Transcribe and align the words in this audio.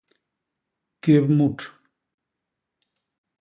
Kép 1.03 1.25
mut; 1.37 1.59